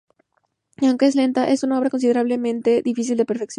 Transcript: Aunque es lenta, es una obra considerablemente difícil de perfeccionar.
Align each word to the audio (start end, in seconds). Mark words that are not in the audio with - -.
Aunque 0.81 1.05
es 1.05 1.13
lenta, 1.13 1.47
es 1.47 1.61
una 1.61 1.77
obra 1.77 1.91
considerablemente 1.91 2.81
difícil 2.81 3.17
de 3.17 3.25
perfeccionar. 3.25 3.49